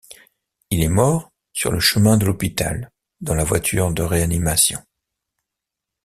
[0.71, 4.81] Il est mort sur le chemin de l'hôpital dans la voiture de réanimation.